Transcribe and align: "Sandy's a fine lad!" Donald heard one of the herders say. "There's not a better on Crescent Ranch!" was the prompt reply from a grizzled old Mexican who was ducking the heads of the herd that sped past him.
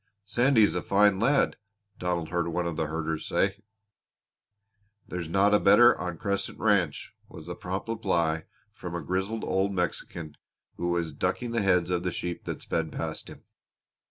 "Sandy's 0.25 0.73
a 0.73 0.81
fine 0.81 1.19
lad!" 1.19 1.57
Donald 1.99 2.29
heard 2.29 2.47
one 2.47 2.65
of 2.65 2.75
the 2.75 2.87
herders 2.87 3.23
say. 3.27 3.61
"There's 5.07 5.29
not 5.29 5.53
a 5.53 5.59
better 5.59 5.95
on 5.95 6.17
Crescent 6.17 6.57
Ranch!" 6.57 7.13
was 7.29 7.45
the 7.45 7.53
prompt 7.53 7.87
reply 7.87 8.45
from 8.73 8.95
a 8.95 9.03
grizzled 9.03 9.43
old 9.43 9.71
Mexican 9.73 10.37
who 10.77 10.89
was 10.89 11.13
ducking 11.13 11.51
the 11.51 11.61
heads 11.61 11.91
of 11.91 12.01
the 12.01 12.09
herd 12.09 12.39
that 12.45 12.63
sped 12.63 12.91
past 12.91 13.27
him. 13.27 13.43